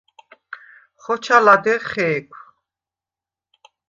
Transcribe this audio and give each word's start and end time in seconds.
ხოჩა 1.01 1.37
ლადეღ 1.45 1.81
ხე̄ქვ. 1.91 2.37